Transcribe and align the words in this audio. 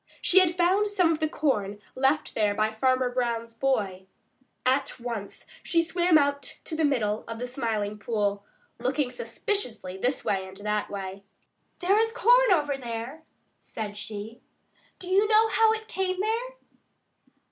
She 0.19 0.39
had 0.39 0.57
found 0.57 0.87
some 0.87 1.11
of 1.11 1.19
the 1.19 1.29
corn 1.29 1.79
left 1.93 2.33
there 2.33 2.55
by 2.55 2.71
Farmer 2.73 3.11
Brown's 3.11 3.53
boy. 3.53 4.07
At 4.65 4.99
once 4.99 5.45
she 5.61 5.83
swam 5.83 6.17
out 6.17 6.57
to 6.63 6.75
the 6.75 6.83
middle 6.83 7.23
of 7.27 7.37
the 7.37 7.45
Smiling 7.45 7.99
Pool, 7.99 8.43
looking 8.79 9.11
suspiciously 9.11 9.97
this 9.97 10.25
way 10.25 10.47
and 10.47 10.57
that 10.57 10.89
way. 10.89 11.21
"There 11.81 11.99
is 11.99 12.11
corn 12.11 12.51
over 12.51 12.77
there," 12.77 13.21
said 13.59 13.95
she. 13.95 14.41
"Do 14.97 15.07
you 15.07 15.27
know 15.27 15.49
how 15.49 15.71
it 15.71 15.87
came 15.87 16.19
there?" 16.19 16.55